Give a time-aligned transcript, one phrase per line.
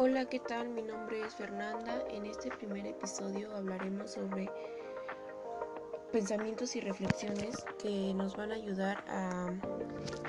[0.00, 0.68] Hola, ¿qué tal?
[0.68, 2.04] Mi nombre es Fernanda.
[2.08, 4.48] En este primer episodio hablaremos sobre
[6.12, 9.48] pensamientos y reflexiones que nos van a ayudar a,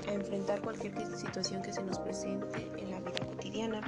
[0.07, 3.81] a enfrentar cualquier situación que se nos presente en la vida cotidiana.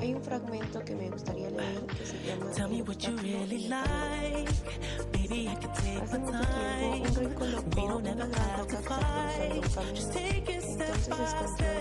[0.00, 3.68] Hay un fragmento que me gustaría leer que se llama Tell me what you really
[3.68, 4.50] like.
[5.12, 9.68] Baby, I could take Hace mucho tiempo un rey colocó una to que cruzando un
[9.68, 10.12] camino.
[10.12, 11.77] take it step Entonces escondió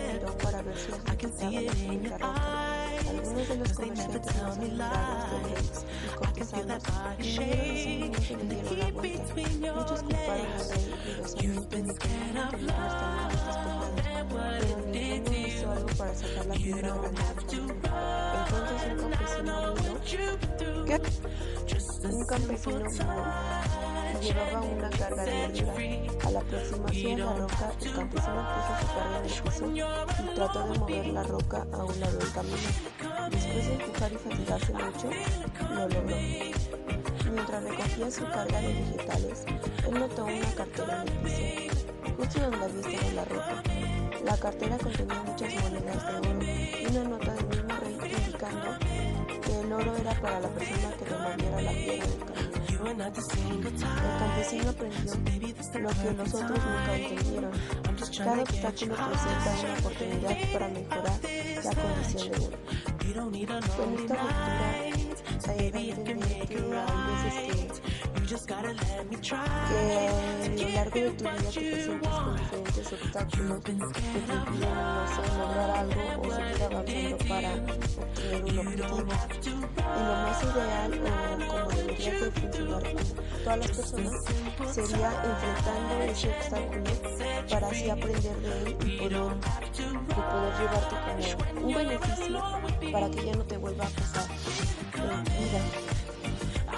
[1.08, 2.42] I can see ejecutaba it la in your la roca.
[2.42, 3.08] eyes.
[3.08, 5.86] Algunos de los Cause they never comerciantes tell más me admirados del rey lies.
[6.02, 8.58] y I can feel cortesanos that body vinieron a shake su and the movimiento y
[8.58, 9.36] dieron la heat vuelta.
[9.36, 10.70] between your Muchos culparon al legs.
[10.70, 13.98] rey y los You've amigos been de que scared no of tenía los caminos despejados,
[13.98, 15.72] love and what pero it ninguno did to hizo you.
[15.72, 17.84] algo para sacar la You piedra don't grande have del to camino.
[17.84, 18.34] run.
[18.34, 20.86] Entonces un campesino know vino, what you've been through.
[20.86, 21.00] ¿Qué?
[21.68, 23.24] Just a un campesino simple vino
[23.82, 23.87] y
[24.22, 26.08] llevaba una carga de.
[26.24, 29.66] A la aproximación de la roca, el campesino puso su carga en el piso
[30.24, 32.58] y trató de mover la roca a un lado del camino.
[33.32, 35.10] Después de empujar y fatigarse mucho,
[35.74, 36.16] lo logró.
[37.32, 39.46] Mientras recogía su carga de vegetales,
[39.88, 41.44] él notó una cartera en el piso,
[42.18, 43.64] justo donde había estado la roca.
[44.24, 48.80] La cartera contenía muchas monedas de oro y una nota del mismo rey indicando
[49.42, 52.38] que el oro era para la persona que removiera la piedra del camino.
[54.38, 55.14] Campesino aprendió
[55.80, 57.52] lo que los perfect otros nunca entendieron.
[58.18, 61.20] Cada obstáculo presenta una oportunidad para mejorar
[61.64, 62.58] la condición de uno.
[63.18, 65.18] Con esta lectura night.
[65.40, 68.62] So da a baby, I can entender que hay veces que, que a
[70.52, 75.70] lo largo de tu vida te presentes con diferentes obstáculos que te impiden, no lograr
[75.78, 79.62] algo o seguir avanzando para obtener un objetivo.
[79.78, 82.84] Y lo más ideal o como debería de funcionar
[83.48, 84.14] todas las personas
[84.74, 86.84] sería enfrentando ese obstáculo
[87.50, 89.22] para así aprender de él y poder,
[89.72, 90.96] y poder llevarte
[91.54, 92.44] como un beneficio
[92.92, 94.26] para que ya no te vuelva a pasar
[94.96, 95.62] en vida.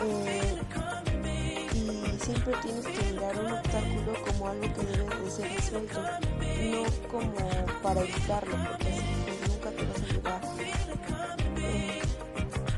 [0.04, 0.58] Eh,
[1.74, 6.84] y siempre tienes que mirar un obstáculo como algo que debe de ser resuelto, no
[7.10, 10.42] como para evitarlo, porque así nunca te vas a llevar
[11.58, 12.02] eh,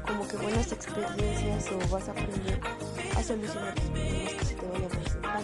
[0.07, 2.61] como que buenas experiencias o vas a aprender
[3.21, 5.43] a solucionar los problemas que te pues, a.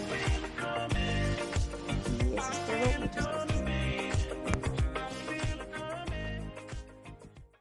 [2.25, 3.46] Y eso es todo, muchas.